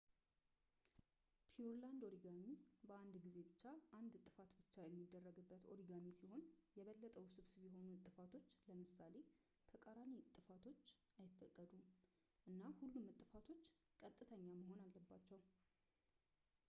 ፒውርላንድ 1.49 2.03
ኦሪጋሚ 2.07 2.39
በአንድ 2.89 3.15
ጊዜ 3.25 3.35
ብቻ 3.49 3.61
አንድ 3.97 4.13
እጥፋት 4.19 4.49
ብቻ 4.59 4.71
የሚደረግበት 4.85 5.65
ኦሪጋሚ 5.73 6.05
ሲሆን፣ 6.19 6.41
የበለጠ 6.77 7.13
ውስብስብ 7.25 7.61
የሆኑ 7.67 7.85
እጥፋቶች 7.97 8.47
ለምሳሌ 8.69 9.13
ተቃራኒ 9.73 10.15
አጥፋቶች 10.29 10.81
አይፈቀዱም፣ 11.23 11.83
እና 12.53 12.63
ሁሉም 12.79 13.07
እጥፋቶች 13.13 13.63
ቀጥተኛ 14.01 14.45
መሆን 14.63 14.81
አለባቸው 14.89 15.41